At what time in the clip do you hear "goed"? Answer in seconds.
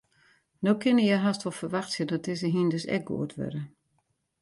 3.09-3.31